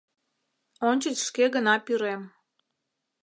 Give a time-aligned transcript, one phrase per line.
[0.89, 2.21] Ончыч шке гына пӱрем.